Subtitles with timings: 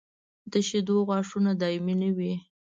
[0.51, 2.33] د شېدو غاښونه دایمي نه وي.